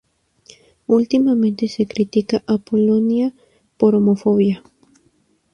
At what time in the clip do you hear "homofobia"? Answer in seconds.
3.93-4.63